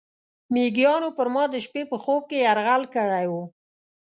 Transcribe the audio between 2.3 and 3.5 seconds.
یرغل کړی و.